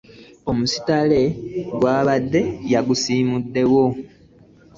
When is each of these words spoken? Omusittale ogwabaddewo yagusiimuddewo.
Omusittale 0.49 1.21
ogwabaddewo 1.73 2.49
yagusiimuddewo. 2.73 3.83